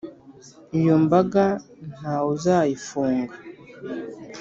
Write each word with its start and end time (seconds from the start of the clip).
iyo 0.79 0.95
mbaga 1.03 1.45
ntawuzayifunga 1.95 3.35